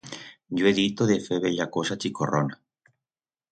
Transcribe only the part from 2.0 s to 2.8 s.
chicorrona.